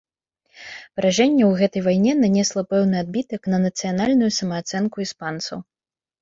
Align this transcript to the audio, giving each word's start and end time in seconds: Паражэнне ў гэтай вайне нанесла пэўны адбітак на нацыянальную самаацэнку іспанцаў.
Паражэнне 0.99 1.43
ў 1.47 1.51
гэтай 1.59 1.83
вайне 1.87 2.13
нанесла 2.21 2.63
пэўны 2.71 2.95
адбітак 3.03 3.41
на 3.55 3.61
нацыянальную 3.67 4.31
самаацэнку 4.39 4.97
іспанцаў. 5.07 5.57